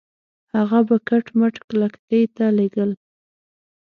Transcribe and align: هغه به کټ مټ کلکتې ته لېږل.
هغه 0.57 0.79
به 0.87 0.95
کټ 1.07 1.25
مټ 1.37 1.55
کلکتې 1.69 2.21
ته 2.35 2.45
لېږل. 2.57 2.91